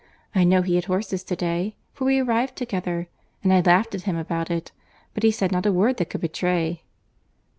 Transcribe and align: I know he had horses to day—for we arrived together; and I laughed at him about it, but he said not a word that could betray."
I 0.33 0.45
know 0.45 0.63
he 0.63 0.77
had 0.77 0.85
horses 0.85 1.23
to 1.25 1.35
day—for 1.35 2.05
we 2.05 2.17
arrived 2.17 2.55
together; 2.55 3.07
and 3.43 3.53
I 3.53 3.61
laughed 3.61 3.93
at 3.93 4.01
him 4.01 4.17
about 4.17 4.49
it, 4.49 4.71
but 5.13 5.21
he 5.21 5.29
said 5.29 5.51
not 5.51 5.67
a 5.67 5.71
word 5.71 5.97
that 5.97 6.09
could 6.09 6.21
betray." 6.21 6.81